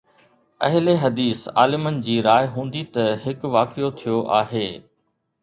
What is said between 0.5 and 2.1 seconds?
اهلحديث عالمن